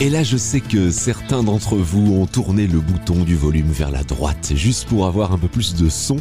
Et 0.00 0.10
là, 0.10 0.24
je 0.24 0.36
sais 0.36 0.60
que 0.60 0.90
certains 0.90 1.44
d'entre 1.44 1.76
vous 1.76 2.14
ont 2.14 2.26
tourné 2.26 2.66
le 2.66 2.80
bouton 2.80 3.22
du 3.22 3.36
volume 3.36 3.70
vers 3.70 3.92
la 3.92 4.02
droite, 4.02 4.50
juste 4.56 4.88
pour 4.88 5.06
avoir 5.06 5.32
un 5.32 5.38
peu 5.38 5.46
plus 5.46 5.76
de 5.76 5.88
son. 5.88 6.16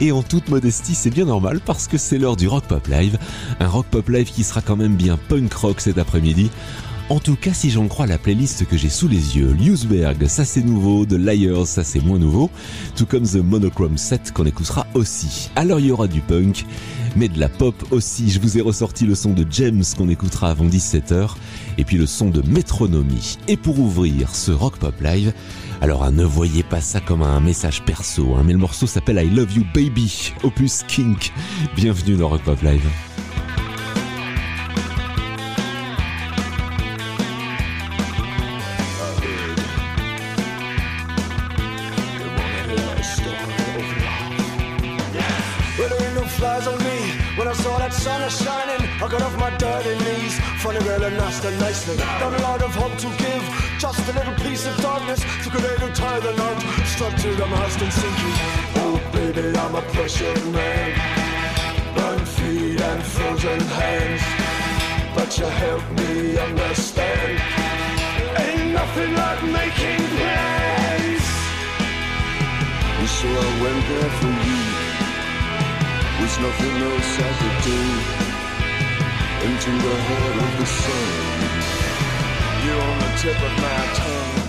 Et 0.00 0.10
en 0.10 0.24
toute 0.24 0.48
modestie, 0.48 0.96
c'est 0.96 1.10
bien 1.10 1.26
normal 1.26 1.60
parce 1.64 1.86
que 1.86 1.98
c'est 1.98 2.18
l'heure 2.18 2.34
du 2.34 2.48
Rock 2.48 2.64
Pop 2.64 2.84
Live. 2.88 3.18
Un 3.60 3.68
Rock 3.68 3.86
Pop 3.92 4.08
Live 4.08 4.32
qui 4.32 4.42
sera 4.42 4.60
quand 4.60 4.74
même 4.74 4.96
bien 4.96 5.16
punk 5.28 5.52
rock 5.54 5.80
cet 5.80 5.98
après-midi. 5.98 6.50
En 7.08 7.18
tout 7.18 7.36
cas, 7.36 7.52
si 7.52 7.70
j'en 7.70 7.88
crois 7.88 8.06
la 8.06 8.16
playlist 8.16 8.66
que 8.66 8.76
j'ai 8.76 8.88
sous 8.88 9.08
les 9.08 9.36
yeux, 9.36 9.52
Liusberg, 9.52 10.26
ça 10.28 10.44
c'est 10.44 10.62
nouveau, 10.62 11.04
The 11.04 11.14
Liars, 11.14 11.66
ça 11.66 11.84
c'est 11.84 12.00
moins 12.00 12.18
nouveau, 12.18 12.50
tout 12.96 13.04
comme 13.04 13.24
The 13.24 13.36
Monochrome 13.36 13.98
7 13.98 14.32
qu'on 14.32 14.46
écoutera 14.46 14.86
aussi. 14.94 15.50
Alors 15.56 15.78
il 15.80 15.86
y 15.86 15.92
aura 15.92 16.06
du 16.06 16.20
punk, 16.20 16.64
mais 17.16 17.28
de 17.28 17.38
la 17.38 17.48
pop 17.48 17.74
aussi. 17.90 18.30
Je 18.30 18.40
vous 18.40 18.56
ai 18.56 18.60
ressorti 18.62 19.04
le 19.04 19.14
son 19.14 19.32
de 19.32 19.44
James 19.50 19.84
qu'on 19.98 20.08
écoutera 20.08 20.50
avant 20.50 20.64
17h, 20.64 21.34
et 21.76 21.84
puis 21.84 21.98
le 21.98 22.06
son 22.06 22.30
de 22.30 22.40
Métronomie. 22.48 23.36
Et 23.46 23.56
pour 23.56 23.78
ouvrir 23.78 24.34
ce 24.34 24.52
Rock 24.52 24.78
Pop 24.78 24.94
Live, 25.02 25.34
alors 25.82 26.10
ne 26.10 26.24
voyez 26.24 26.62
pas 26.62 26.80
ça 26.80 27.00
comme 27.00 27.22
un 27.22 27.40
message 27.40 27.82
perso, 27.82 28.36
hein, 28.36 28.42
mais 28.46 28.52
le 28.52 28.58
morceau 28.58 28.86
s'appelle 28.86 29.22
I 29.22 29.28
Love 29.28 29.52
You 29.52 29.64
Baby, 29.74 30.32
opus 30.44 30.82
Kink. 30.88 31.32
Bienvenue 31.76 32.16
dans 32.16 32.28
Rock 32.28 32.42
Pop 32.42 32.62
Live. 32.62 32.88
Real 51.40 51.52
and 51.52 51.60
nasty 51.60 51.96
nicely. 51.96 51.96
Got 51.96 52.32
a 52.32 52.42
lot 52.42 52.62
of 52.62 52.74
hope 52.74 52.96
to 52.98 53.08
give, 53.22 53.44
just 53.78 54.08
a 54.08 54.12
little 54.12 54.34
piece 54.34 54.66
of 54.66 54.76
darkness. 54.78 55.24
Took 55.44 55.54
a 55.54 55.60
day 55.62 55.76
to 55.76 55.92
tie 55.92 56.20
the 56.20 56.32
knot, 56.36 56.58
struck 56.86 57.14
to 57.16 57.34
the 57.34 57.46
mast 57.46 57.80
and 57.80 57.92
sinking. 57.92 58.36
Oh 58.82 59.00
baby, 59.12 59.56
I'm 59.56 59.74
a 59.74 59.82
precious 59.94 60.44
man. 60.46 60.90
Burn 61.94 62.24
feet 62.24 62.80
and 62.80 63.02
frozen 63.02 63.60
hands, 63.60 64.22
but 65.14 65.38
you 65.38 65.46
help 65.46 65.84
me 65.98 66.38
understand. 66.38 67.40
Ain't 68.38 68.72
nothing 68.72 69.14
like 69.14 69.42
making 69.60 70.04
plans. 70.14 71.26
And 72.98 73.08
so 73.08 73.28
I 73.28 73.50
went 73.62 73.82
there 73.90 74.12
for 74.20 74.34
you. 74.46 74.60
There's 76.18 76.38
nothing 76.38 76.76
else 76.88 77.18
I 77.18 77.32
could 77.40 77.64
do 77.64 78.21
into 79.44 79.70
the 79.70 79.96
heart 80.06 80.36
of 80.36 80.52
the 80.60 80.66
sun. 80.66 81.08
You're 82.64 82.80
on 82.80 82.98
the 83.00 83.10
tip 83.18 83.38
of 83.48 83.54
my 83.64 83.82
tongue. 83.98 84.42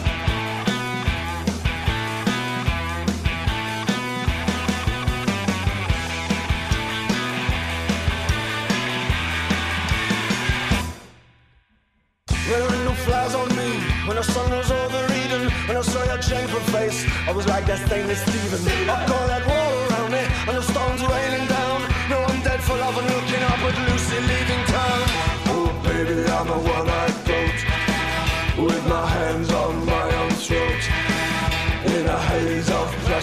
There 12.47 12.61
ain't 12.61 12.83
no 12.85 12.93
flies 12.93 13.33
on 13.33 13.49
me 13.55 13.69
when 14.05 14.15
the 14.17 14.23
sun 14.23 14.51
was 14.51 14.69
over 14.69 15.05
Eden. 15.21 15.49
When 15.67 15.77
I 15.77 15.81
saw 15.81 16.03
your 16.03 16.21
shameful 16.21 16.59
face, 16.71 17.03
I 17.27 17.31
was 17.31 17.47
like 17.47 17.65
that 17.65 17.79
stainless 17.87 18.21
Stephen. 18.21 18.89
I 18.89 19.07
call 19.07 19.25
that 19.27 19.43
wall 19.47 19.73
around 19.87 20.11
me, 20.11 20.23
and 20.47 20.57
the 20.57 20.61
storms 20.61 21.01
raining 21.01 21.52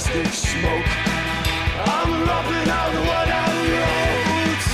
plastic 0.00 0.32
smoke. 0.32 0.90
I'm 1.84 2.10
rapping 2.24 2.70
out 2.70 2.94
what 3.08 3.28
I 3.28 3.48
wrote 3.68 4.66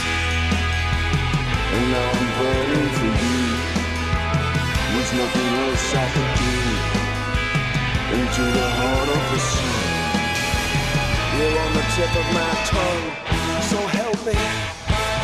And 1.75 1.87
now 1.91 2.11
I'm 2.19 2.29
burning 2.39 2.91
for 2.99 3.11
you. 3.23 3.41
There's 4.93 5.13
nothing 5.13 5.51
else 5.67 5.95
I 5.95 6.07
can 6.15 6.29
do 6.39 6.53
Into 8.17 8.45
the 8.59 8.69
heart 8.79 9.09
of 9.17 9.23
the 9.33 9.41
sun 9.51 9.97
You're 11.37 11.59
on 11.63 11.73
the 11.75 11.85
tip 11.95 12.13
of 12.23 12.27
my 12.39 12.53
tongue. 12.71 13.07
So 13.71 13.79
help 13.99 14.19
me. 14.27 14.37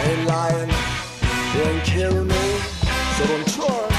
Ain't 0.04 0.26
lying 0.26 0.72
You 1.54 1.62
ain't 1.62 1.84
killing 1.84 2.26
me. 2.26 2.44
So 3.16 3.26
don't 3.26 3.48
try. 3.54 3.92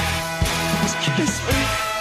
Just 0.81 0.97
kiss 1.15 1.35
me, 1.47 1.92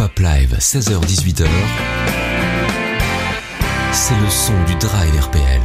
Pop 0.00 0.18
Live, 0.18 0.56
16h-18h. 0.58 1.46
C'est 3.92 4.18
le 4.18 4.30
son 4.30 4.54
du 4.64 4.74
drive 4.76 5.20
RPL. 5.20 5.59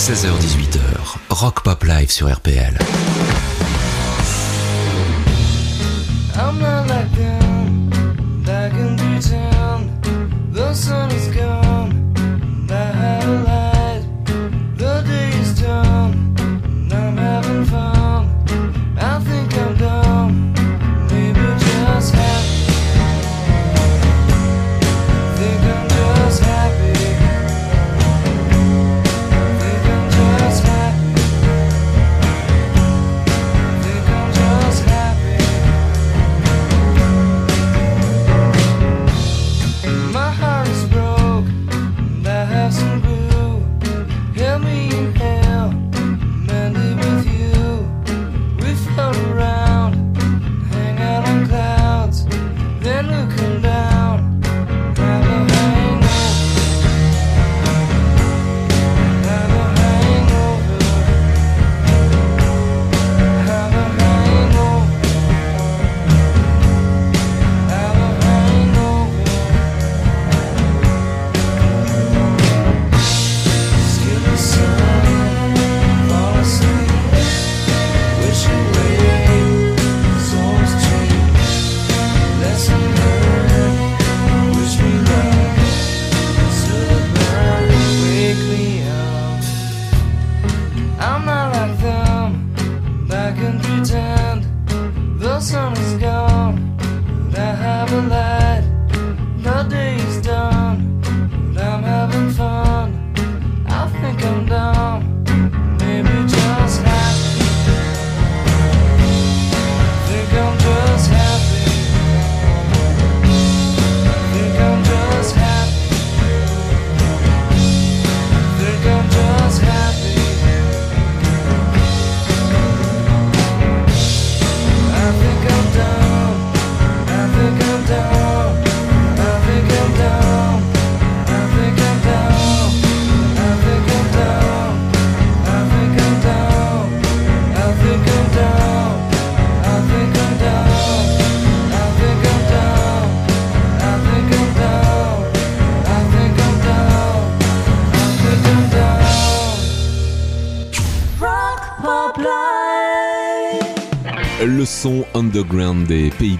16h18h, 0.00 1.18
Rock 1.28 1.62
Pop 1.62 1.84
Live 1.84 2.10
sur 2.10 2.34
RPL. 2.34 2.78
The 10.54 11.29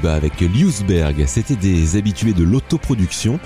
Avec 0.05 0.41
Liusberg. 0.41 1.25
C'était 1.27 1.57
des 1.57 1.97
habitués 1.97 2.33
de 2.33 2.43
l'autoproduction, 2.43 3.39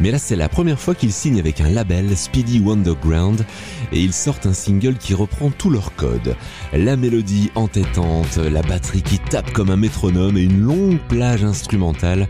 mais 0.00 0.10
là 0.10 0.18
c'est 0.18 0.36
la 0.36 0.48
première 0.48 0.78
fois 0.78 0.94
qu'ils 0.94 1.12
signent 1.12 1.38
avec 1.38 1.60
un 1.60 1.70
label 1.70 2.16
Speedy 2.16 2.60
Wonderground 2.60 3.44
et 3.92 4.00
ils 4.00 4.12
sortent 4.12 4.46
un 4.46 4.52
single 4.52 4.96
qui 4.96 5.14
reprend 5.14 5.50
tout 5.50 5.70
leur 5.70 5.94
code. 5.94 6.36
La 6.72 6.96
mélodie 6.96 7.50
entêtante, 7.54 8.36
la 8.36 8.62
batterie 8.62 9.02
qui 9.02 9.18
tape 9.18 9.52
comme 9.52 9.70
un 9.70 9.76
métronome 9.76 10.36
et 10.36 10.42
une 10.42 10.60
longue 10.60 10.98
plage 11.08 11.44
instrumentale 11.44 12.28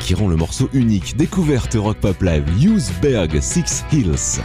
qui 0.00 0.14
rend 0.14 0.28
le 0.28 0.36
morceau 0.36 0.68
unique. 0.72 1.16
Découverte 1.16 1.74
Rock 1.74 1.98
Pop 1.98 2.22
Live, 2.22 2.44
Liusberg 2.58 3.40
Six 3.40 3.84
Hills. 3.92 4.40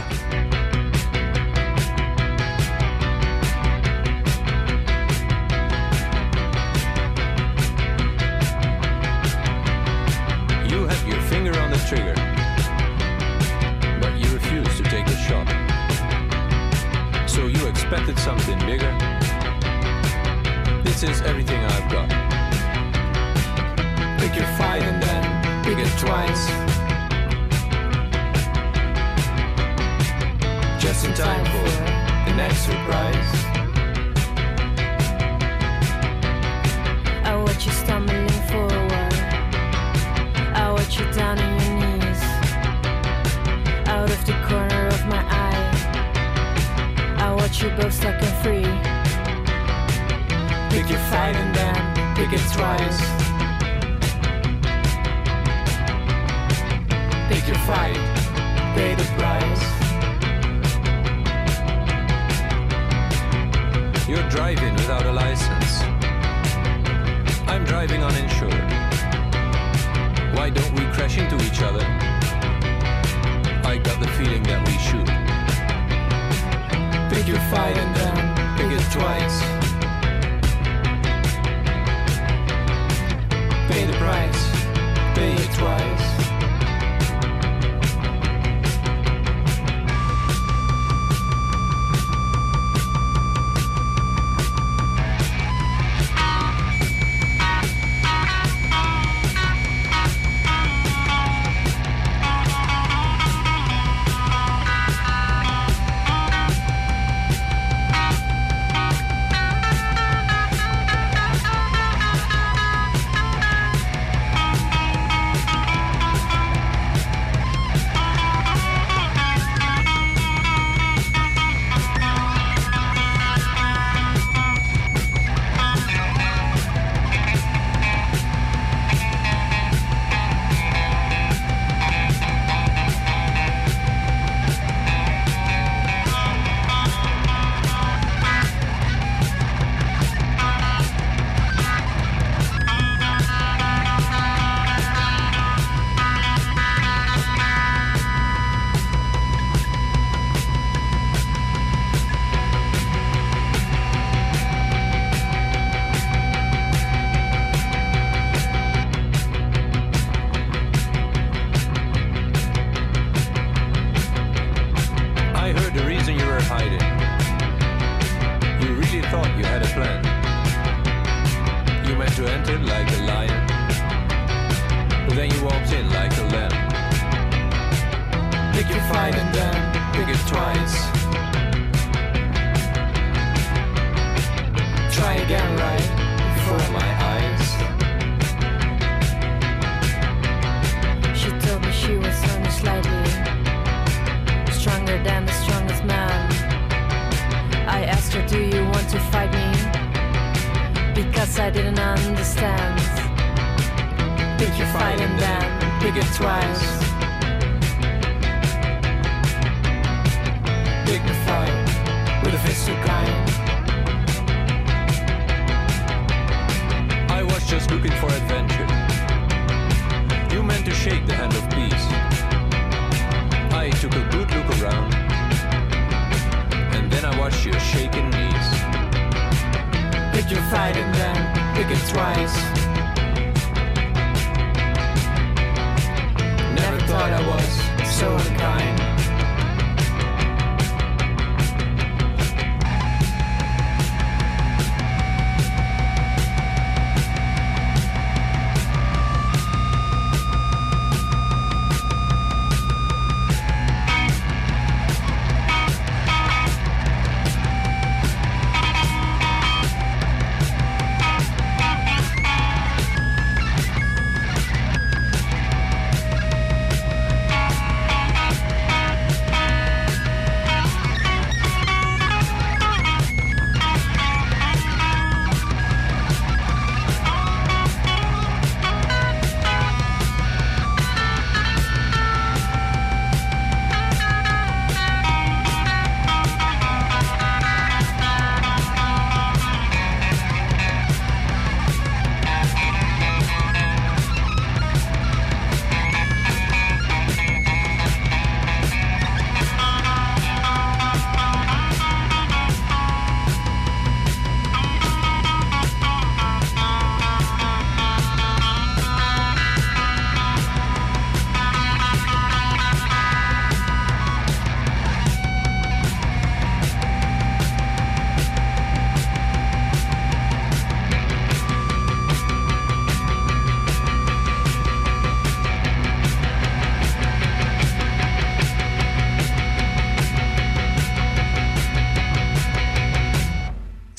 you're 47.56 47.76
both 47.76 47.92
stuck 47.92 48.22
and 48.22 48.36
free. 48.42 48.62
Pick 50.70 50.90
your 50.90 51.00
fight 51.10 51.34
and 51.34 51.54
then 51.54 51.74
pick 52.14 52.30
it 52.32 52.44
twice. 52.52 53.00
Pick 57.28 57.46
your 57.48 57.58
fight, 57.66 57.96
pay 58.76 58.94
the 58.94 59.04
price. 59.16 59.64
You're 64.08 64.28
driving 64.28 64.74
without 64.74 65.06
a 65.06 65.12
license. 65.12 65.82
I'm 67.48 67.64
driving 67.64 68.02
uninsured. 68.02 68.52
Why 70.36 70.50
don't 70.50 70.72
we 70.72 70.84
crash 70.92 71.16
into 71.18 71.36
each 71.46 71.62
other? 71.62 71.84
I 73.64 73.78
got 73.82 74.00
the 74.00 74.08
feeling 74.18 74.42
that 74.44 74.66
we 74.66 74.78
should. 74.78 75.17
Pick 77.10 77.26
your 77.26 77.40
fight 77.50 77.76
and 77.76 77.96
then 77.96 78.56
pick 78.58 78.70
it 78.70 78.84
twice. 78.92 79.40
Pay 83.70 83.86
the 83.86 83.96
price, 83.96 84.50
pay 85.14 85.32
it 85.32 85.54
twice. 85.54 86.27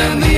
and 0.00 0.29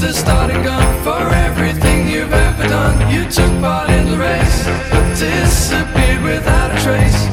The 0.00 0.12
starting 0.12 0.62
gun 0.62 1.02
for 1.02 1.28
everything 1.34 2.08
you've 2.08 2.32
ever 2.32 2.68
done. 2.68 3.12
You 3.12 3.24
took 3.28 3.50
part 3.60 3.90
in 3.90 4.08
the 4.08 4.16
race, 4.16 4.64
but 4.92 5.04
disappeared 5.18 6.22
without 6.22 6.70
a 6.70 6.80
trace. 6.80 7.24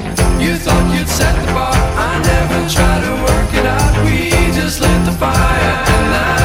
You 0.41 0.55
thought 0.57 0.97
you'd 0.97 1.07
set 1.07 1.35
the 1.45 1.53
bar, 1.53 1.71
I 1.71 2.19
never 2.23 2.67
tried 2.67 3.01
to 3.05 3.13
work 3.21 3.53
it 3.53 3.65
out. 3.67 4.05
We 4.05 4.29
just 4.59 4.81
lit 4.81 5.05
the 5.05 5.11
fire 5.11 5.35
and 5.35 6.15
I. 6.15 6.44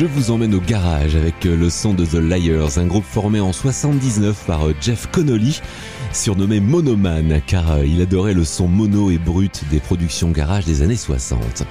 Je 0.00 0.06
vous 0.06 0.30
emmène 0.30 0.54
au 0.54 0.60
garage 0.60 1.14
avec 1.14 1.44
euh, 1.44 1.54
le 1.54 1.68
son 1.68 1.92
de 1.92 2.06
The 2.06 2.14
Liars, 2.14 2.78
un 2.78 2.86
groupe 2.86 3.04
formé 3.04 3.38
en 3.38 3.52
79 3.52 4.44
par 4.46 4.66
euh, 4.66 4.74
Jeff 4.80 5.06
Connolly, 5.12 5.60
surnommé 6.14 6.58
Monoman, 6.58 7.42
car 7.46 7.72
euh, 7.72 7.84
il 7.84 8.00
adorait 8.00 8.32
le 8.32 8.44
son 8.44 8.66
mono 8.66 9.10
et 9.10 9.18
brut 9.18 9.62
des 9.70 9.78
productions 9.78 10.30
garage 10.30 10.64
des 10.64 10.80
années 10.80 10.96
60. 10.96 11.64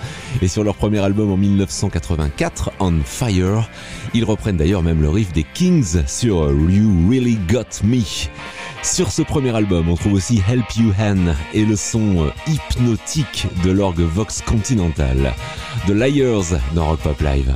Et 0.44 0.48
sur 0.48 0.64
leur 0.64 0.76
premier 0.76 1.00
album 1.00 1.32
en 1.32 1.38
1984, 1.38 2.74
On 2.80 3.00
Fire, 3.04 3.68
ils 4.14 4.26
reprennent 4.26 4.58
d'ailleurs 4.58 4.84
même 4.84 5.02
le 5.02 5.10
riff 5.10 5.34
des 5.34 5.46
Kings 5.56 6.06
sur 6.06 6.52
You 6.52 7.10
Really 7.10 7.40
Got 7.48 7.84
Me. 7.84 8.04
Sur 8.84 9.12
ce 9.12 9.24
premier 9.24 9.56
album, 9.56 9.90
on 9.90 9.96
trouve 9.96 10.14
aussi 10.14 10.40
Help 10.48 10.72
You 10.78 10.94
Han 11.00 11.34
et 11.56 11.66
le 11.66 11.76
son 11.76 12.32
hypnotique 12.46 13.48
de 13.64 13.72
l'orgue 13.72 14.02
Vox 14.02 14.44
Continental. 14.44 15.34
The 15.88 15.94
Liars 15.94 16.60
dans 16.76 16.90
Rock 16.90 17.00
Pop 17.00 17.22
Live. 17.22 17.56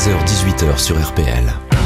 16h-18h 0.00 0.78
sur 0.78 0.96
RPL. 0.96 1.79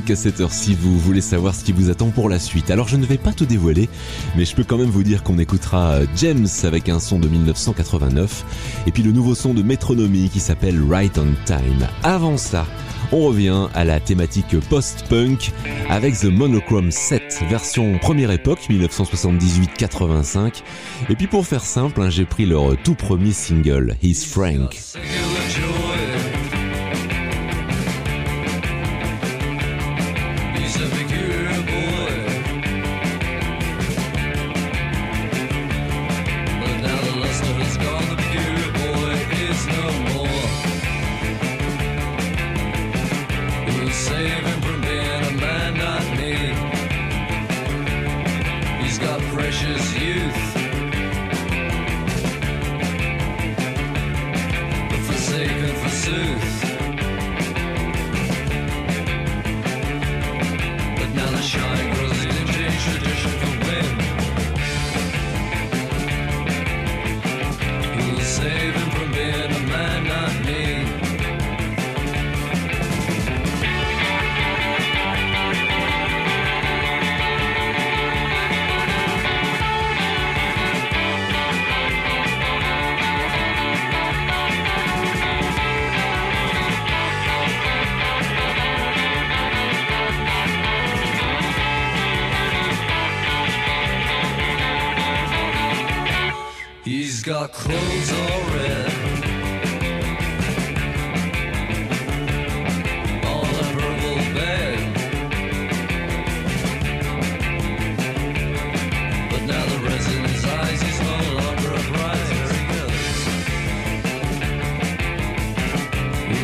Qu'à 0.00 0.16
cette 0.16 0.40
heure-ci, 0.40 0.74
vous 0.74 0.98
voulez 0.98 1.20
savoir 1.20 1.54
ce 1.54 1.62
qui 1.62 1.70
vous 1.70 1.88
attend 1.88 2.10
pour 2.10 2.28
la 2.28 2.40
suite. 2.40 2.70
Alors 2.70 2.88
je 2.88 2.96
ne 2.96 3.06
vais 3.06 3.16
pas 3.16 3.32
tout 3.32 3.46
dévoiler, 3.46 3.88
mais 4.36 4.44
je 4.44 4.56
peux 4.56 4.64
quand 4.64 4.76
même 4.76 4.90
vous 4.90 5.04
dire 5.04 5.22
qu'on 5.22 5.38
écoutera 5.38 5.92
euh, 5.92 6.06
James 6.16 6.48
avec 6.64 6.88
un 6.88 6.98
son 6.98 7.20
de 7.20 7.28
1989, 7.28 8.44
et 8.88 8.90
puis 8.90 9.04
le 9.04 9.12
nouveau 9.12 9.36
son 9.36 9.54
de 9.54 9.62
Metronomy 9.62 10.30
qui 10.30 10.40
s'appelle 10.40 10.82
Right 10.88 11.16
on 11.16 11.28
Time. 11.44 11.86
Avant 12.02 12.36
ça, 12.36 12.66
on 13.12 13.20
revient 13.20 13.68
à 13.72 13.84
la 13.84 14.00
thématique 14.00 14.58
post-punk 14.68 15.52
avec 15.88 16.18
The 16.18 16.24
Monochrome 16.24 16.90
7, 16.90 17.44
version 17.48 17.96
première 17.98 18.32
époque, 18.32 18.66
1978-85. 18.68 20.62
Et 21.08 21.14
puis 21.14 21.28
pour 21.28 21.46
faire 21.46 21.64
simple, 21.64 22.02
hein, 22.02 22.10
j'ai 22.10 22.24
pris 22.24 22.46
leur 22.46 22.76
tout 22.82 22.96
premier 22.96 23.32
single, 23.32 23.96
He's 24.02 24.24
Frank. 24.24 24.80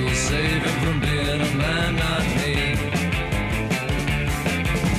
Who'll 0.01 0.15
save 0.15 0.63
him 0.63 0.77
from 0.83 1.01
being 1.01 1.41
a 1.43 1.55
man, 1.57 1.95
not 1.97 2.23
me? 2.39 2.55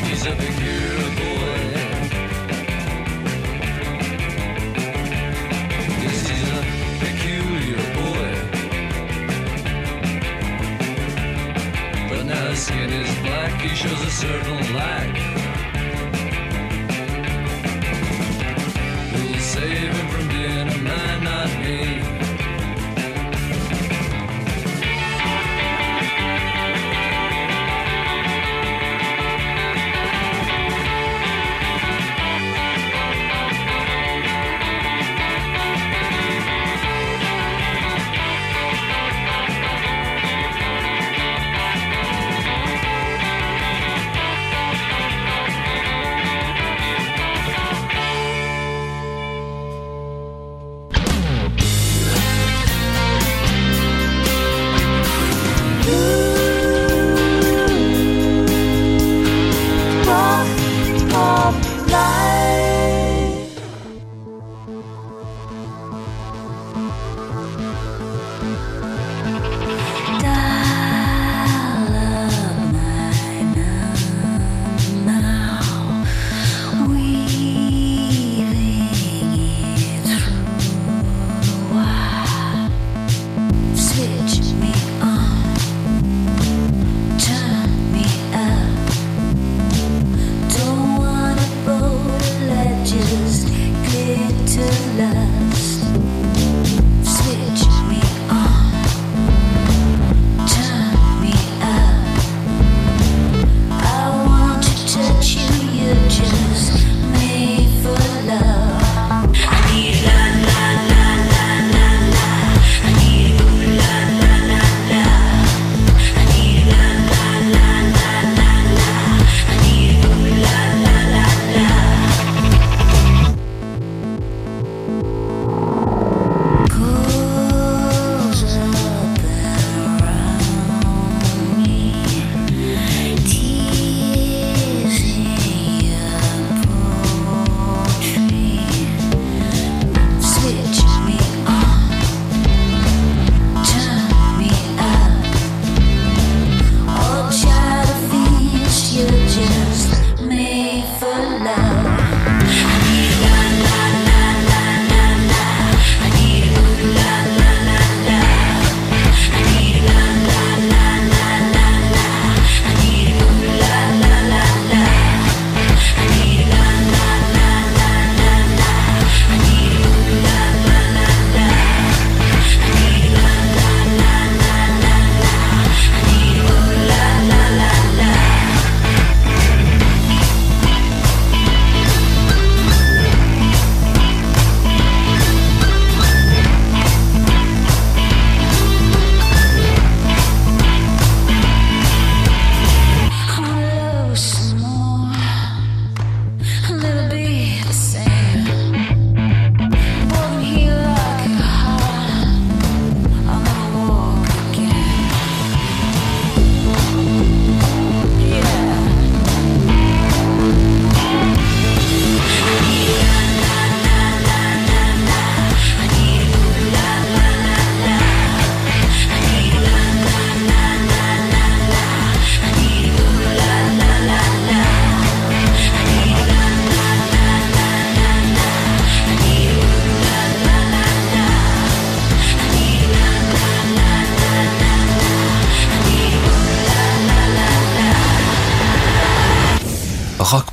He's 0.08 0.24
a 0.28 0.36
peculiar 0.36 1.10
boy. 1.22 1.62
Yes, 6.04 6.22
he's 6.30 6.50
a 6.54 6.62
peculiar 7.06 7.82
boy. 7.98 8.32
But 12.10 12.22
now 12.28 12.46
his 12.50 12.60
skin 12.60 12.90
is 12.92 13.12
black, 13.22 13.60
he 13.60 13.70
shows 13.76 14.02
a 14.02 14.12
certain 14.12 14.62
lack. 14.76 15.18
Who'll 19.14 19.40
save 19.40 19.94
him 19.98 20.08
from 20.10 20.28
being 20.28 20.68
a 20.70 20.78
man, 20.78 21.24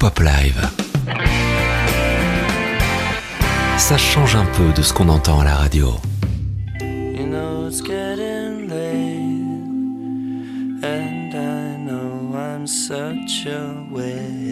Pop 0.08 0.20
Live. 0.20 0.60
Ça 3.76 3.98
change 3.98 4.36
un 4.36 4.46
peu 4.56 4.72
de 4.74 4.80
ce 4.80 4.94
qu'on 4.94 5.10
entend 5.10 5.40
à 5.40 5.44
la 5.44 5.56
radio. 5.56 5.96
You 6.80 7.26
know 7.26 7.66
it's 7.68 7.82
getting 7.82 8.68
late, 8.68 9.44
and 10.82 11.34
I 11.34 11.76
know 11.84 12.34
I'm 12.34 12.66
such 12.66 13.46
a 13.46 13.74
waste. 13.90 14.48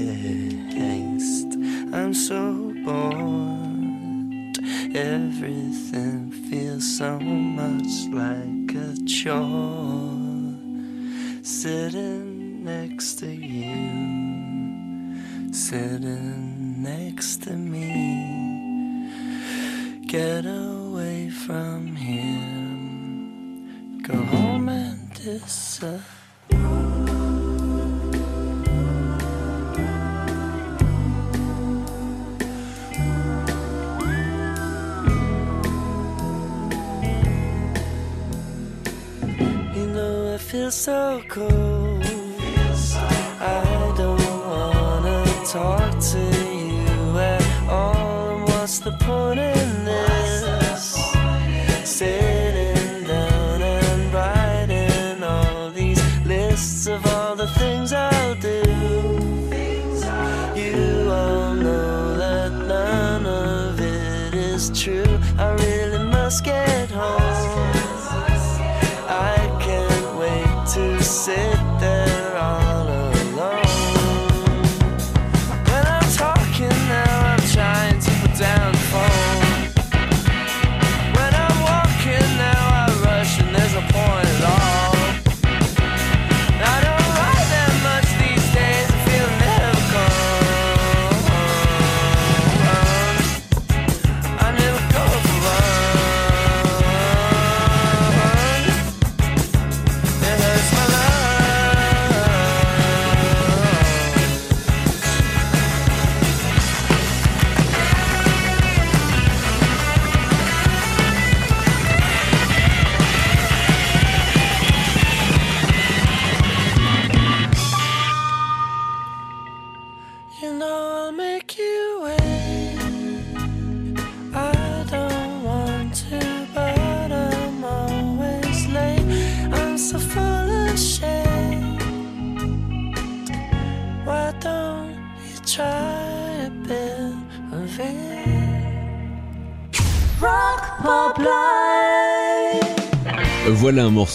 I'm 1.95 2.13
so 2.13 2.75
bored. 2.85 4.59
Everything 4.95 6.31
feels 6.51 6.85
so 6.85 7.19
much 7.19 8.11
like 8.13 8.75
a 8.77 8.95
chore. 9.07 10.13
Sitting 11.43 12.26
disappear. 25.79 26.16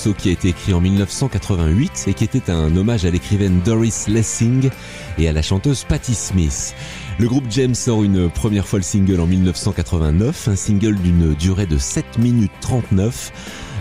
Qui 0.10 0.30
a 0.30 0.32
été 0.32 0.50
écrit 0.50 0.74
en 0.74 0.82
1988 0.82 2.06
et 2.08 2.14
qui 2.16 2.24
était 2.24 2.50
un 2.50 2.76
hommage 2.76 3.06
à 3.06 3.12
l'écrivaine 3.12 3.62
Doris 3.64 4.08
Lessing 4.08 4.72
et 5.20 5.30
à 5.30 5.32
la 5.32 5.44
chanteuse 5.44 5.84
Patti 5.84 6.16
Smith. 6.16 6.74
Le 7.20 7.28
groupe 7.28 7.46
James 7.52 7.76
sort 7.76 8.04
une 8.04 8.28
première 8.30 8.68
fois 8.68 8.80
le 8.80 8.84
single 8.84 9.20
en 9.20 9.28
1989, 9.28 10.48
un 10.48 10.56
single 10.56 10.96
d'une 10.96 11.36
durée 11.36 11.68
de 11.68 11.78
7 11.78 12.18
minutes 12.18 12.52
39, 12.62 13.32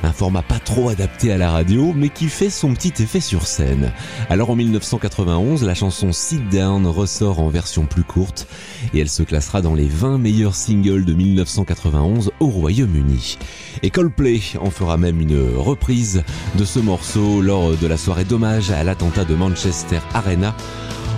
un 0.03 0.12
format 0.12 0.42
pas 0.42 0.59
trop 0.59 0.88
adapté 0.88 1.32
à 1.32 1.38
la 1.38 1.51
radio 1.51 1.92
mais 1.94 2.09
qui 2.09 2.28
fait 2.28 2.51
son 2.51 2.74
petit 2.74 3.03
effet 3.03 3.20
sur 3.20 3.46
scène. 3.46 3.92
Alors 4.28 4.51
en 4.51 4.57
1991, 4.57 5.64
la 5.64 5.74
chanson 5.74 6.12
Sit 6.12 6.48
Down 6.48 6.86
ressort 6.86 7.40
en 7.40 7.48
version 7.48 7.86
plus 7.86 8.05
courte 8.05 8.46
et 8.94 9.01
elle 9.01 9.09
se 9.09 9.22
classera 9.22 9.62
dans 9.62 9.74
les 9.74 9.88
20 9.88 10.18
meilleurs 10.18 10.55
singles 10.55 11.05
de 11.05 11.14
1991 11.14 12.32
au 12.40 12.46
Royaume-Uni. 12.46 13.38
Et 13.82 13.90
Coldplay 13.90 14.40
en 14.61 14.70
fera 14.70 14.96
même 14.96 15.20
une 15.20 15.57
reprise 15.57 16.22
de 16.57 16.64
ce 16.64 16.78
morceau 16.78 17.40
lors 17.40 17.76
de 17.76 17.86
la 17.86 17.96
soirée 17.96 18.24
d'hommage 18.24 18.70
à 18.70 18.84
l'attentat 18.84 19.24
de 19.24 19.34
Manchester 19.34 20.01
Arena 20.14 20.55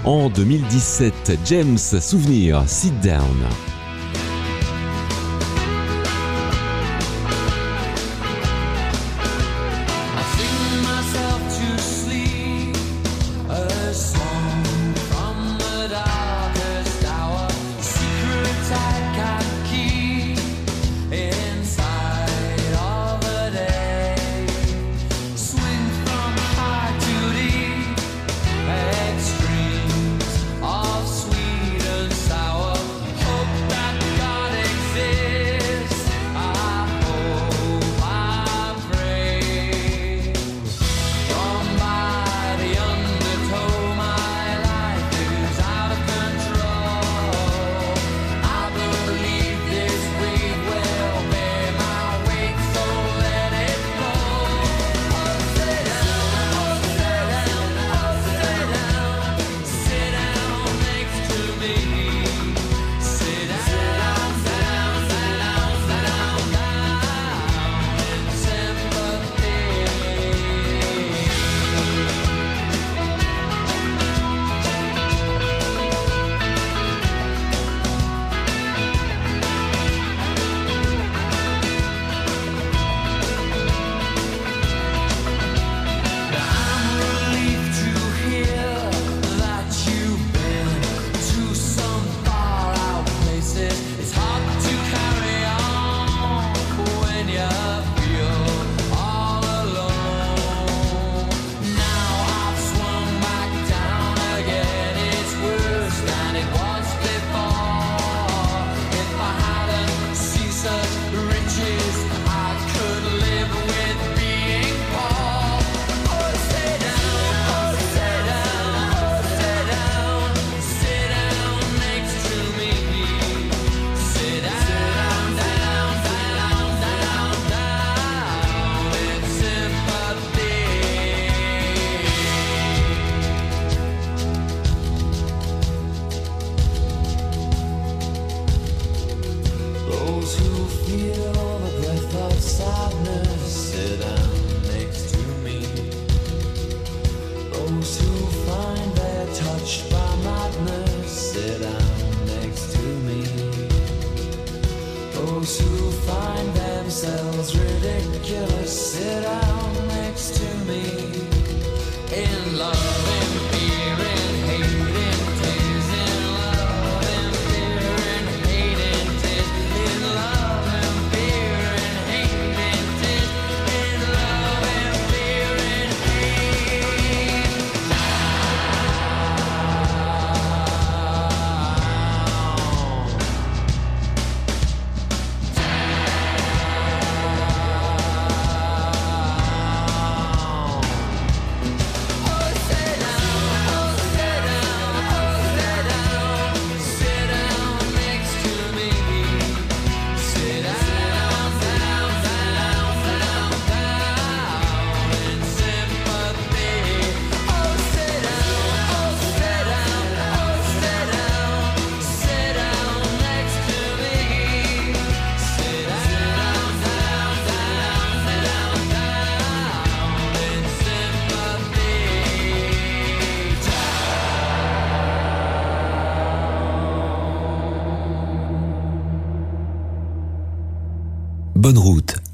en 0.05 0.29
2017. 0.29 1.39
James, 1.45 1.79
souvenir, 1.79 2.65
Sit 2.67 2.99
Down. 3.01 3.72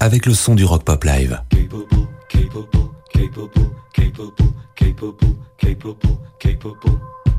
Avec 0.09 0.25
le 0.25 0.33
son 0.33 0.55
du 0.55 0.65
Rock 0.65 0.85
Pop 0.85 1.03
Live. 1.03 1.39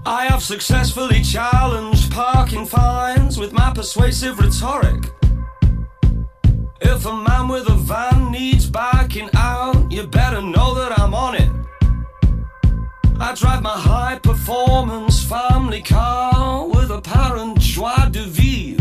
I 0.06 0.26
have 0.28 0.40
successfully 0.40 1.20
challenged 1.24 2.12
parking 2.12 2.64
fines 2.64 3.40
with 3.40 3.52
my 3.52 3.72
persuasive 3.74 4.38
rhetoric. 4.38 5.04
If 6.80 7.04
a 7.06 7.12
man 7.12 7.48
with 7.48 7.68
a 7.68 7.74
van 7.74 8.30
needs 8.30 8.70
backing 8.70 9.28
out, 9.34 9.90
you 9.90 10.06
better 10.06 10.40
know 10.40 10.72
that 10.76 10.96
I'm 10.96 11.12
on 11.12 11.34
it. 11.34 11.50
I 13.18 13.34
drive 13.34 13.62
my 13.62 13.76
high 13.76 14.20
performance 14.22 15.24
family 15.24 15.82
car 15.82 16.68
with 16.68 16.92
apparent 16.92 17.58
joie 17.58 18.08
de 18.12 18.22
vivre. 18.22 18.79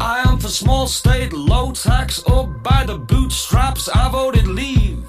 I 0.00 0.22
am 0.26 0.38
for 0.38 0.48
small 0.48 0.86
state, 0.86 1.32
low 1.32 1.72
tax, 1.72 2.22
up 2.26 2.62
by 2.62 2.84
the 2.86 2.98
bootstraps. 2.98 3.88
I 3.88 4.08
voted 4.10 4.46
leave. 4.46 5.04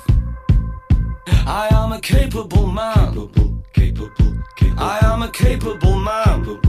I 1.45 1.67
am 1.71 1.91
a 1.91 1.99
capable 1.99 2.67
man. 2.67 3.29
I 4.77 4.99
am 5.03 5.21
a 5.21 5.29
capable 5.29 5.99
man. 5.99 6.59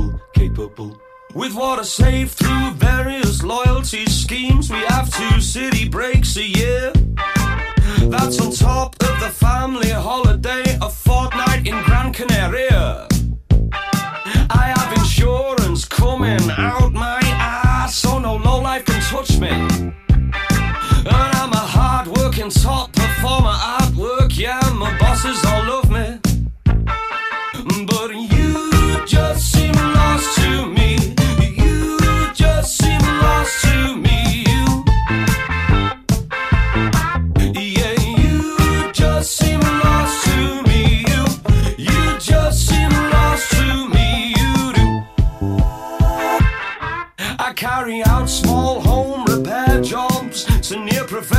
With 1.34 1.54
water 1.54 1.82
saved 1.82 2.32
through 2.32 2.70
various 2.74 3.42
loyalty 3.42 4.06
schemes, 4.06 4.70
we 4.70 4.78
have 4.88 5.10
two 5.10 5.40
city 5.40 5.88
breaks 5.88 6.36
a 6.36 6.46
year. 6.46 6.92
That's 8.02 8.40
on 8.40 8.52
top 8.52 8.94
of 9.02 9.20
the 9.20 9.30
family 9.30 9.90
holiday, 9.90 10.64
a 10.80 10.88
fortnight 10.88 11.66
in 11.66 11.82
Gran 11.84 12.12
Canaria. 12.12 13.08
I 14.50 14.72
have 14.76 14.92
insurance 14.98 15.84
coming 15.84 16.50
out 16.50 16.83
touch 19.14 19.38
me. 19.38 19.48
And 19.48 21.30
I'm 21.40 21.52
a 21.52 21.64
hard 21.76 22.08
working 22.08 22.50
top 22.50 22.92
performer 22.92 23.56
at 23.78 23.94
work, 23.94 24.36
yeah, 24.36 24.60
my 24.74 24.90
bosses 24.98 25.38
all 25.44 25.64
love 25.66 25.83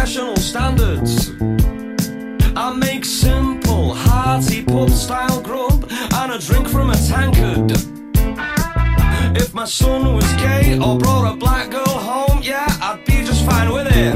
professional 0.05 0.35
standards. 0.35 1.31
I 2.55 2.71
make 2.77 3.03
simple, 3.03 3.95
hearty 3.95 4.63
pub 4.63 4.91
style 4.91 5.41
grub 5.41 5.91
and 6.13 6.31
a 6.31 6.37
drink 6.37 6.67
from 6.67 6.91
a 6.91 6.95
tankard. 6.95 7.71
If 9.35 9.55
my 9.55 9.65
son 9.65 10.13
was 10.13 10.31
gay 10.33 10.77
or 10.77 10.99
brought 10.99 11.33
a 11.33 11.35
black 11.35 11.71
girl 11.71 11.87
home, 11.87 12.43
yeah, 12.43 12.67
I'd 12.83 13.03
be 13.07 13.25
just 13.25 13.43
fine 13.47 13.73
with 13.73 13.87
it. 13.89 14.15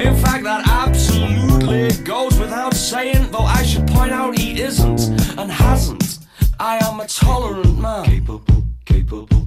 In 0.00 0.16
fact, 0.16 0.42
that 0.42 0.66
absolutely 0.66 1.92
goes 2.02 2.36
without 2.36 2.74
saying, 2.74 3.30
though 3.30 3.48
I 3.58 3.62
should 3.62 3.86
point 3.86 4.10
out 4.10 4.36
he 4.36 4.60
isn't 4.60 5.00
and 5.38 5.48
hasn't. 5.48 6.18
I 6.58 6.84
am 6.84 6.98
a 6.98 7.06
tolerant 7.06 7.78
man. 7.78 8.04
Capable, 8.04 8.64
capable. 8.84 9.43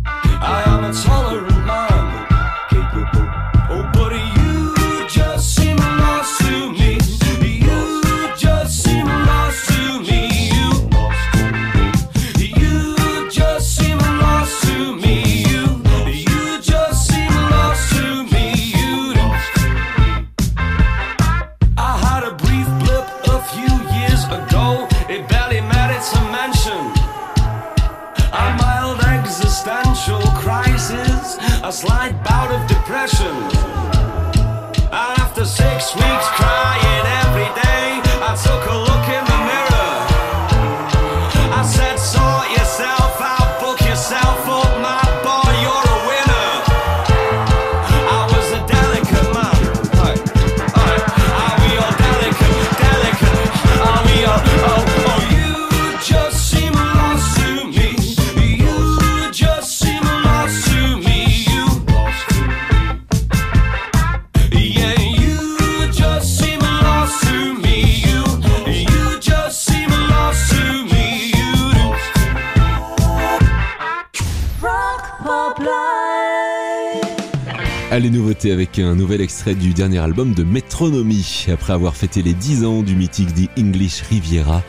Avec 78.45 78.77
un 78.77 78.93
nouvel 78.93 79.21
extrait 79.21 79.55
du 79.55 79.73
dernier 79.73 79.97
album 79.97 80.33
de 80.33 80.43
Metronomy. 80.43 81.47
Après 81.51 81.73
avoir 81.73 81.95
fêté 81.95 82.21
les 82.21 82.35
10 82.35 82.65
ans 82.65 82.83
du 82.83 82.95
mythique 82.95 83.33
The 83.33 83.49
English 83.59 84.01
Riviera, 84.01 84.61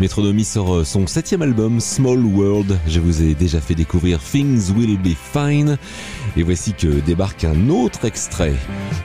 Metronomy 0.00 0.44
sort 0.44 0.76
euh, 0.76 0.84
son 0.84 1.08
septième 1.08 1.42
album 1.42 1.80
Small 1.80 2.24
World. 2.24 2.78
Je 2.86 3.00
vous 3.00 3.22
ai 3.22 3.34
déjà 3.34 3.60
fait 3.60 3.74
découvrir 3.74 4.20
Things 4.20 4.70
Will 4.76 4.96
Be 4.96 5.14
Fine. 5.14 5.76
Et 6.36 6.44
voici 6.44 6.72
que 6.72 6.86
débarque 6.86 7.42
un 7.42 7.68
autre 7.68 8.04
extrait, 8.04 8.54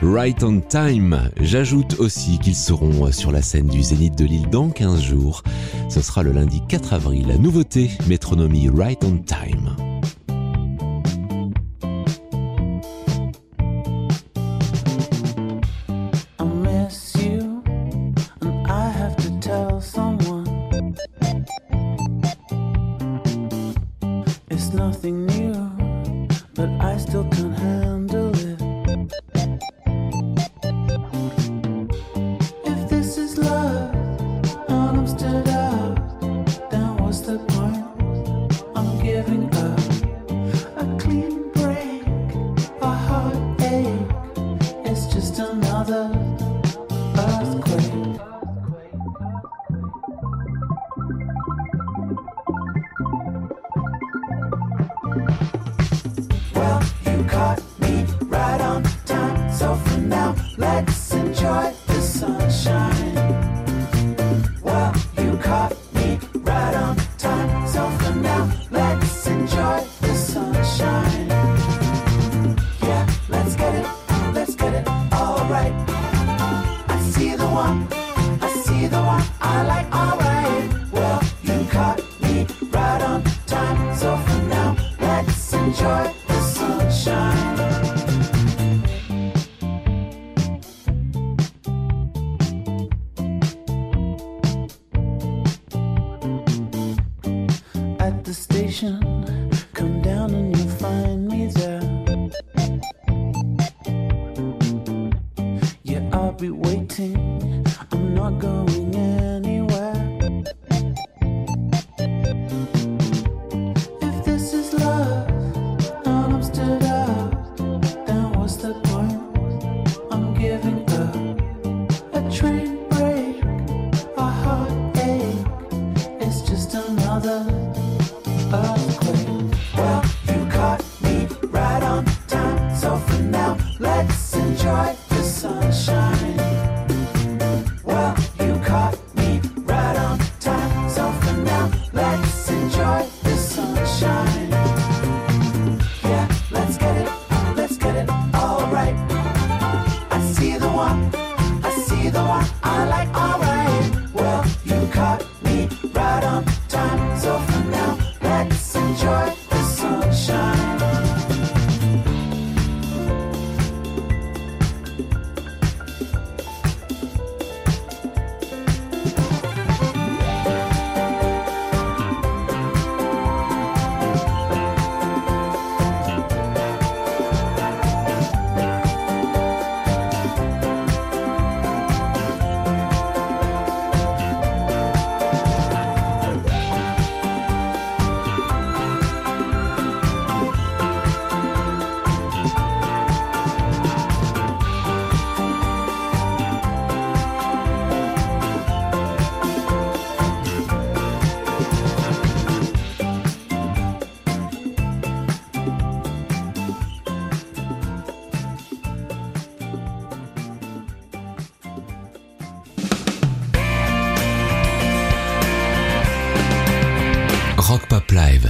Right 0.04 0.44
on 0.44 0.62
Time. 0.62 1.32
J'ajoute 1.42 2.00
aussi 2.00 2.38
qu'ils 2.38 2.56
seront 2.56 3.08
euh, 3.08 3.12
sur 3.12 3.32
la 3.32 3.42
scène 3.42 3.68
du 3.68 3.82
Zénith 3.82 4.16
de 4.16 4.26
Lille 4.26 4.50
dans 4.52 4.70
15 4.70 5.02
jours. 5.02 5.42
Ce 5.90 6.02
sera 6.02 6.22
le 6.22 6.32
lundi 6.32 6.62
4 6.70 6.94
avril. 6.94 7.26
La 7.28 7.38
nouveauté, 7.38 7.90
Metronomy 8.08 8.70
Right 8.70 9.04
on 9.04 9.18
Time. 9.18 9.76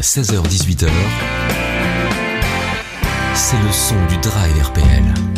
16h-18h. 0.01 0.89
C'est 3.35 3.61
le 3.61 3.71
son 3.71 3.95
du 4.07 4.17
Drive 4.17 4.63
RPL. 4.63 5.30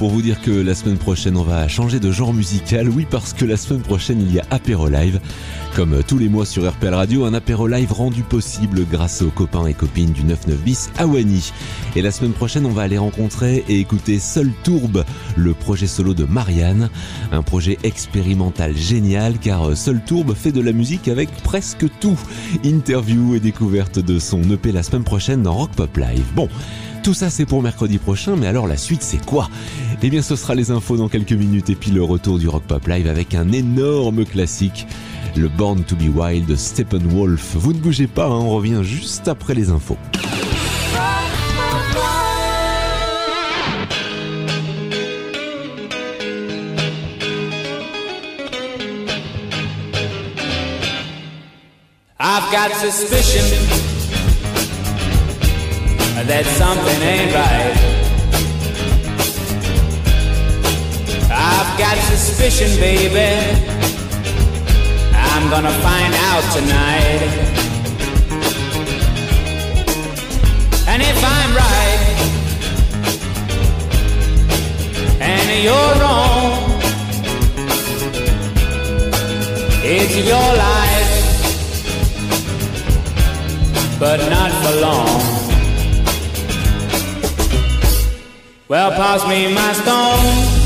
Pour 0.00 0.08
vous 0.08 0.22
dire 0.22 0.40
que 0.40 0.50
la 0.50 0.74
semaine 0.74 0.96
prochaine 0.96 1.36
on 1.36 1.42
va 1.42 1.68
changer 1.68 2.00
de 2.00 2.10
genre 2.10 2.32
musical. 2.32 2.88
Oui 2.88 3.06
parce 3.10 3.34
que 3.34 3.44
la 3.44 3.58
semaine 3.58 3.82
prochaine 3.82 4.18
il 4.22 4.32
y 4.32 4.40
a 4.40 4.44
Apéro 4.50 4.88
Live. 4.88 5.20
Comme 5.76 6.02
tous 6.02 6.16
les 6.16 6.30
mois 6.30 6.46
sur 6.46 6.66
RPL 6.66 6.94
Radio, 6.94 7.26
un 7.26 7.34
apéro 7.34 7.66
live 7.66 7.92
rendu 7.92 8.22
possible 8.22 8.86
grâce 8.90 9.20
aux 9.20 9.28
copains 9.28 9.66
et 9.66 9.74
copines 9.74 10.12
du 10.12 10.22
99 10.22 10.58
bis 10.62 10.90
à. 10.96 11.04
Et 11.96 12.00
la 12.00 12.10
semaine 12.12 12.32
prochaine 12.32 12.64
on 12.64 12.70
va 12.70 12.80
aller 12.80 12.96
rencontrer 12.96 13.62
et 13.68 13.78
écouter 13.78 14.18
Seul 14.18 14.50
Tourbe, 14.64 15.04
le 15.36 15.52
projet 15.52 15.86
solo 15.86 16.14
de 16.14 16.24
Marianne. 16.24 16.88
Un 17.30 17.42
projet 17.42 17.76
expérimental 17.82 18.74
génial 18.74 19.38
car 19.38 19.76
Seul 19.76 20.00
Tourbe 20.02 20.34
fait 20.34 20.52
de 20.52 20.62
la 20.62 20.72
musique 20.72 21.08
avec 21.08 21.30
presque 21.42 21.84
tout. 22.00 22.18
Interview 22.64 23.34
et 23.34 23.40
découverte 23.40 23.98
de 23.98 24.18
son 24.18 24.40
EP 24.50 24.72
la 24.72 24.82
semaine 24.82 25.04
prochaine 25.04 25.42
dans 25.42 25.52
Rock 25.52 25.72
Pop 25.72 25.94
Live. 25.98 26.24
Bon. 26.34 26.48
Tout 27.02 27.14
ça 27.14 27.30
c'est 27.30 27.46
pour 27.46 27.62
mercredi 27.62 27.96
prochain, 27.96 28.36
mais 28.36 28.46
alors 28.46 28.66
la 28.66 28.76
suite 28.76 29.02
c'est 29.02 29.24
quoi? 29.24 29.48
Eh 30.02 30.08
bien 30.08 30.22
ce 30.22 30.34
sera 30.34 30.54
les 30.54 30.70
infos 30.70 30.96
dans 30.96 31.10
quelques 31.10 31.32
minutes 31.32 31.68
et 31.68 31.74
puis 31.74 31.90
le 31.90 32.02
retour 32.02 32.38
du 32.38 32.48
Rock 32.48 32.62
Pop 32.62 32.86
Live 32.86 33.06
avec 33.06 33.34
un 33.34 33.52
énorme 33.52 34.24
classique, 34.24 34.86
le 35.36 35.48
Born 35.48 35.84
to 35.84 35.94
be 35.94 36.08
Wild 36.14 36.46
de 36.46 36.56
Steppenwolf. 36.56 37.54
Vous 37.56 37.74
ne 37.74 37.78
bougez 37.78 38.06
pas, 38.06 38.24
hein, 38.24 38.30
on 38.30 38.48
revient 38.48 38.80
juste 38.82 39.28
après 39.28 39.54
les 39.54 39.68
infos. 39.68 39.98
I've 52.18 52.50
got 52.50 52.72
suspicion 52.80 53.44
that 56.26 56.44
something 56.56 57.02
ain't. 57.02 57.89
I've 61.42 61.78
got 61.78 61.96
suspicion, 61.96 62.68
baby. 62.78 63.30
I'm 65.14 65.48
gonna 65.48 65.72
find 65.86 66.12
out 66.28 66.44
tonight. 66.52 67.22
And 70.86 71.00
if 71.02 71.18
I'm 71.36 71.50
right, 71.64 72.00
and 75.20 75.48
you're 75.64 75.92
wrong, 76.02 76.50
it's 79.82 80.16
your 80.32 80.50
life 80.66 81.20
but 83.98 84.18
not 84.28 84.50
for 84.62 84.80
long. 84.80 85.20
Well, 88.68 88.90
pass 88.92 89.26
me 89.28 89.52
my 89.52 89.72
stone. 89.72 90.59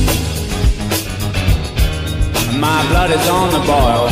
My 2.64 2.80
blood 2.88 3.10
is 3.10 3.28
on 3.28 3.50
the 3.56 3.62
boil. 3.72 4.06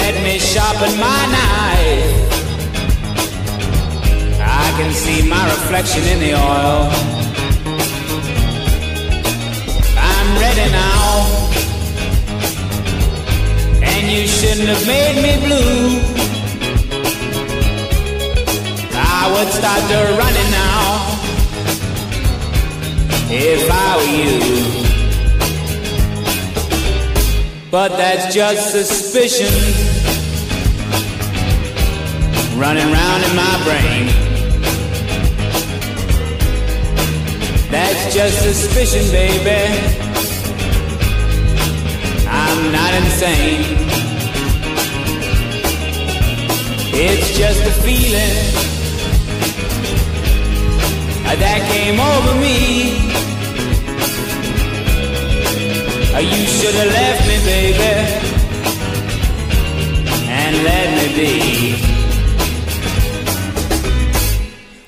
Let 0.00 0.14
me 0.22 0.38
sharpen 0.38 0.92
my 1.08 1.22
knife. 1.34 2.14
I 4.62 4.66
can 4.78 4.92
see 4.92 5.26
my 5.26 5.42
reflection 5.54 6.02
in 6.12 6.18
the 6.24 6.32
oil. 6.34 6.82
I'm 10.12 10.28
ready 10.44 10.66
now. 10.84 11.08
And 13.90 14.02
you 14.14 14.26
shouldn't 14.36 14.68
have 14.74 14.86
made 14.86 15.16
me 15.26 15.32
blue. 15.46 15.80
I 19.16 19.22
would 19.32 19.50
start 19.60 19.82
to 19.92 19.98
running 20.20 20.50
now 20.62 20.84
if 23.30 23.62
I 23.70 23.96
were 23.96 24.12
you. 24.20 24.83
But 27.74 27.96
that's 27.96 28.32
just 28.32 28.70
suspicion 28.70 29.52
running 32.56 32.86
round 32.92 33.24
in 33.24 33.34
my 33.34 33.64
brain. 33.64 34.06
That's 37.72 38.14
just 38.14 38.42
suspicion, 38.44 39.10
baby. 39.10 39.76
I'm 42.28 42.70
not 42.70 42.94
insane. 42.94 43.64
It's 46.94 47.36
just 47.36 47.60
a 47.60 47.72
feeling 47.82 48.54
that 51.24 51.68
came 51.72 51.98
over 51.98 52.40
me. 52.40 53.13
Uh, 56.14 56.20
you 56.20 56.46
should 56.46 56.74
have 56.74 56.92
left 56.92 57.26
me, 57.26 57.36
baby, 57.44 57.92
and 60.30 60.54
let 60.62 60.86
me 60.96 61.06
be. 61.18 61.32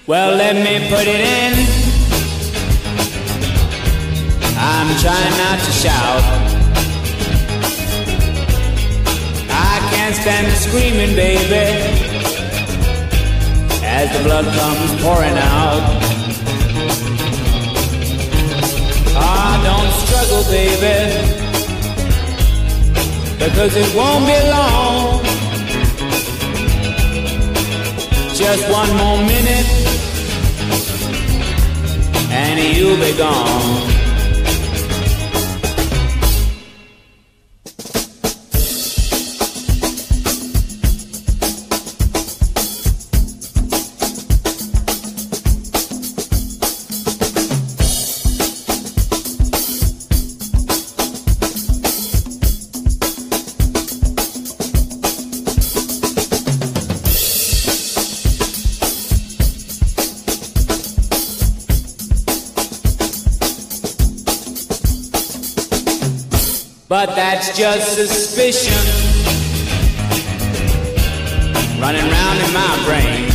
Well, 0.06 0.36
let 0.36 0.54
me 0.54 0.88
put 0.88 1.06
it 1.06 1.20
in. 1.20 1.52
I'm 4.56 4.88
trying 5.02 5.36
not 5.42 5.58
to 5.66 5.72
shout. 5.72 6.22
I 9.50 9.80
can't 9.92 10.14
stand 10.14 10.46
screaming, 10.56 11.16
baby 11.16 12.06
as 13.96 14.12
the 14.14 14.22
blood 14.24 14.44
comes 14.44 15.02
pouring 15.02 15.38
out. 15.38 16.15
Struggle, 20.06 20.44
baby, 20.50 20.96
because 23.38 23.76
it 23.76 23.94
won't 23.94 24.26
be 24.26 24.38
long. 24.50 25.22
Just 28.34 28.70
one 28.70 28.90
more 28.96 29.18
minute, 29.18 29.68
and 32.30 32.76
you'll 32.76 32.96
be 32.98 33.16
gone. 33.16 33.95
That's 67.46 67.58
just 67.58 67.94
suspicion 67.94 68.72
running 71.80 72.10
round 72.10 72.40
in 72.40 72.52
my 72.52 72.84
brain. 72.84 73.28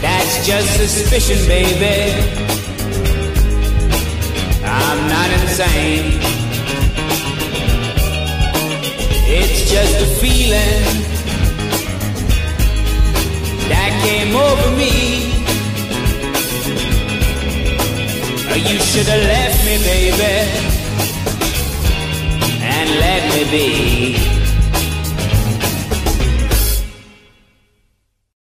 That's 0.00 0.46
just 0.46 0.76
suspicion, 0.76 1.46
baby. 1.46 2.12
I'm 4.64 5.08
not 5.08 5.30
insane. 5.42 6.18
It's 9.30 9.70
just 9.70 10.00
a 10.00 10.06
feeling 10.20 10.82
that 13.68 14.00
came 14.02 14.34
over 14.34 14.76
me. 14.76 15.37
You 18.58 18.78
should 18.80 19.06
have 19.06 19.22
left 19.22 19.64
me, 19.64 19.78
baby, 19.78 20.34
and 22.60 22.90
let 22.98 23.22
me 23.32 23.50
be. 23.50 24.37